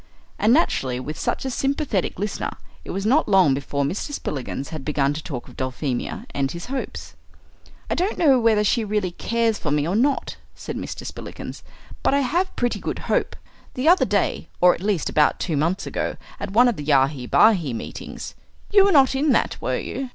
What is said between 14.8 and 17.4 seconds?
least about two months ago, at one of the Yahi